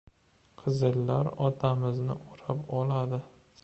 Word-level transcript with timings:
Qizillar 0.61 1.31
otamizni 1.51 2.19
o‘rab 2.35 2.69
oladi. 2.83 3.27